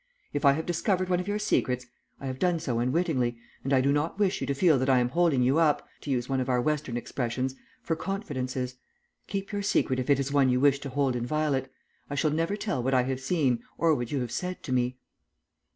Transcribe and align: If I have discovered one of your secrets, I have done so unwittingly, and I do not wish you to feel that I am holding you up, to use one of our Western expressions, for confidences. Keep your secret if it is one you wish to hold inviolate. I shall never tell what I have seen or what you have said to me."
If 0.33 0.45
I 0.45 0.53
have 0.53 0.65
discovered 0.65 1.09
one 1.09 1.19
of 1.19 1.27
your 1.27 1.37
secrets, 1.37 1.85
I 2.19 2.25
have 2.25 2.39
done 2.39 2.59
so 2.59 2.79
unwittingly, 2.79 3.37
and 3.63 3.71
I 3.71 3.81
do 3.81 3.91
not 3.93 4.17
wish 4.17 4.41
you 4.41 4.47
to 4.47 4.55
feel 4.55 4.79
that 4.79 4.89
I 4.89 4.97
am 4.97 5.09
holding 5.09 5.43
you 5.43 5.59
up, 5.59 5.87
to 5.99 6.09
use 6.09 6.27
one 6.27 6.39
of 6.39 6.49
our 6.49 6.59
Western 6.59 6.97
expressions, 6.97 7.53
for 7.83 7.95
confidences. 7.95 8.77
Keep 9.27 9.51
your 9.51 9.61
secret 9.61 9.99
if 9.99 10.09
it 10.09 10.19
is 10.19 10.31
one 10.33 10.49
you 10.49 10.59
wish 10.59 10.79
to 10.79 10.89
hold 10.89 11.15
inviolate. 11.15 11.67
I 12.09 12.15
shall 12.15 12.31
never 12.31 12.55
tell 12.57 12.81
what 12.81 12.95
I 12.95 13.03
have 13.03 13.19
seen 13.19 13.61
or 13.77 13.93
what 13.93 14.11
you 14.11 14.21
have 14.21 14.31
said 14.31 14.63
to 14.63 14.71
me." 14.73 14.97